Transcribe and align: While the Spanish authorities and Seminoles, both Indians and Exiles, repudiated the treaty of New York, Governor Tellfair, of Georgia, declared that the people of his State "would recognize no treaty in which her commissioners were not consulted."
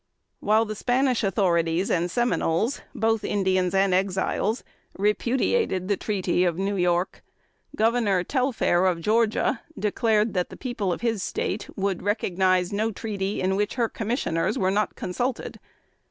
While 0.39 0.65
the 0.65 0.73
Spanish 0.73 1.23
authorities 1.23 1.91
and 1.91 2.09
Seminoles, 2.09 2.81
both 2.95 3.23
Indians 3.23 3.75
and 3.75 3.93
Exiles, 3.93 4.63
repudiated 4.97 5.87
the 5.89 5.95
treaty 5.95 6.43
of 6.43 6.57
New 6.57 6.75
York, 6.75 7.23
Governor 7.75 8.23
Tellfair, 8.23 8.87
of 8.91 8.99
Georgia, 8.99 9.61
declared 9.77 10.33
that 10.33 10.49
the 10.49 10.57
people 10.57 10.91
of 10.91 11.01
his 11.01 11.21
State 11.21 11.69
"would 11.75 12.01
recognize 12.01 12.73
no 12.73 12.91
treaty 12.91 13.41
in 13.41 13.55
which 13.55 13.75
her 13.75 13.87
commissioners 13.87 14.57
were 14.57 14.71
not 14.71 14.95
consulted." 14.95 15.59